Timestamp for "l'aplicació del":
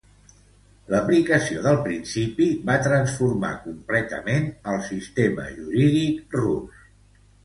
0.91-1.75